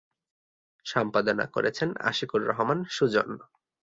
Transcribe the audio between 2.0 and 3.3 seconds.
Ashikur Rahman Sujan.